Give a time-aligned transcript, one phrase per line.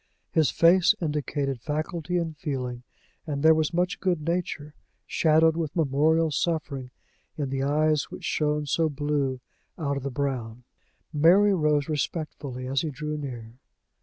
[0.31, 2.81] His face indicated faculty and feeling,
[3.27, 4.73] and there was much good nature,
[5.05, 6.89] shadowed with memorial suffering,
[7.37, 9.41] in the eyes which shone so blue
[9.77, 10.63] out of the brown.
[11.13, 13.59] Mary rose respectfully as he drew near.